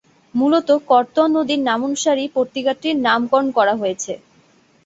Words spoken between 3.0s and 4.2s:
নামকরণ করা হয়েছে।